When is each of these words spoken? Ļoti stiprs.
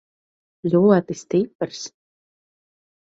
Ļoti 0.75 1.17
stiprs. 1.19 1.85